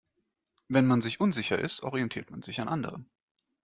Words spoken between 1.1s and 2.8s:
unsicher ist, orientiert man sich an